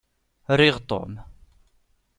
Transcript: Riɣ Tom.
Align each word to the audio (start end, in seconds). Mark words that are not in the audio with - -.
Riɣ 0.59 0.77
Tom. 0.89 1.13